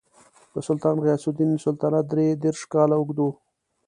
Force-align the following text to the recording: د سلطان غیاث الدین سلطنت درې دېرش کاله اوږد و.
د 0.53 0.55
سلطان 0.67 0.95
غیاث 1.03 1.23
الدین 1.29 1.51
سلطنت 1.65 2.05
درې 2.11 2.25
دېرش 2.43 2.61
کاله 2.73 2.95
اوږد 2.97 3.17
و. 3.21 3.27